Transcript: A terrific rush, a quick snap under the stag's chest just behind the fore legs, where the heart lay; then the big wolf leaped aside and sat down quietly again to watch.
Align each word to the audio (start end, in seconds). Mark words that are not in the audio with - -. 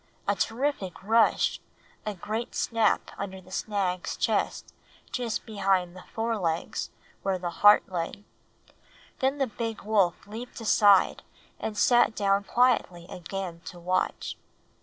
A 0.27 0.33
terrific 0.33 1.03
rush, 1.03 1.59
a 2.07 2.15
quick 2.15 2.55
snap 2.55 3.11
under 3.19 3.39
the 3.39 3.51
stag's 3.51 4.17
chest 4.17 4.73
just 5.11 5.45
behind 5.45 5.95
the 5.95 6.05
fore 6.11 6.39
legs, 6.39 6.89
where 7.21 7.37
the 7.37 7.51
heart 7.61 7.87
lay; 7.87 8.23
then 9.19 9.37
the 9.37 9.45
big 9.45 9.83
wolf 9.83 10.25
leaped 10.25 10.59
aside 10.59 11.21
and 11.59 11.77
sat 11.77 12.15
down 12.15 12.43
quietly 12.45 13.05
again 13.11 13.61
to 13.65 13.77
watch. 13.79 14.37